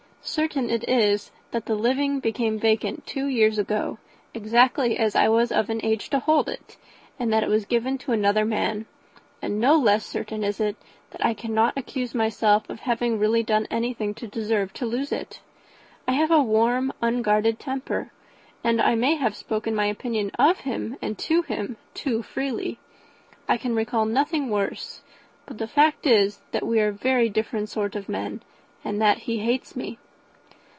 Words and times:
Certain 0.23 0.69
it 0.69 0.87
is 0.87 1.31
that 1.49 1.65
the 1.65 1.73
living 1.75 2.19
became 2.19 2.59
vacant 2.59 3.07
two 3.07 3.25
years 3.25 3.57
ago, 3.57 3.97
exactly 4.35 4.95
as 4.95 5.15
I 5.15 5.27
was 5.27 5.51
of 5.51 5.67
an 5.71 5.81
age 5.83 6.09
to 6.11 6.19
hold 6.19 6.47
it, 6.47 6.77
and 7.19 7.33
that 7.33 7.41
it 7.43 7.49
was 7.49 7.65
given 7.65 7.97
to 7.97 8.11
another 8.13 8.45
man; 8.45 8.85
and 9.41 9.59
no 9.59 9.75
less 9.75 10.05
certain 10.05 10.43
is 10.43 10.59
it, 10.59 10.75
that 11.09 11.25
I 11.25 11.33
cannot 11.33 11.73
accuse 11.75 12.13
myself 12.13 12.69
of 12.69 12.81
having 12.81 13.17
really 13.17 13.41
done 13.41 13.67
anything 13.71 14.13
to 14.13 14.27
deserve 14.27 14.71
to 14.73 14.85
lose 14.85 15.11
it. 15.11 15.41
I 16.07 16.11
have 16.13 16.29
a 16.31 16.41
warm 16.41 16.93
unguarded 17.01 17.59
temper, 17.59 18.11
and 18.63 18.79
I 18.79 18.93
may 18.93 19.15
perhaps 19.15 19.21
have 19.23 19.33
sometimes 19.33 19.37
spoken 19.39 19.75
my 19.75 19.87
opinion 19.87 20.31
of 20.37 20.59
him, 20.61 20.97
and 21.01 21.17
to 21.17 21.41
him, 21.41 21.77
too 21.95 22.21
freely. 22.21 22.77
I 23.49 23.57
can 23.57 23.75
recall 23.75 24.05
nothing 24.05 24.49
worse. 24.49 25.01
But 25.47 25.57
the 25.57 25.67
fact 25.67 26.05
is, 26.05 26.41
that 26.51 26.65
we 26.65 26.79
are 26.79 26.91
very 26.91 27.27
different 27.27 27.69
sort 27.69 27.95
of 27.95 28.07
men, 28.07 28.43
and 28.85 29.01
that 29.01 29.17
he 29.19 29.39
hates 29.39 29.75
me." 29.75 29.97